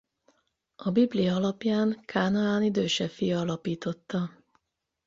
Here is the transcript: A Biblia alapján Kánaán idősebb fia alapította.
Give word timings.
A 0.75 0.89
Biblia 0.91 1.35
alapján 1.35 2.01
Kánaán 2.05 2.63
idősebb 2.63 3.09
fia 3.09 3.39
alapította. 3.39 4.31